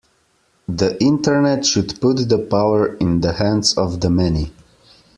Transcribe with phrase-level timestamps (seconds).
[0.67, 4.51] The Internet should put the power in the hands of the many.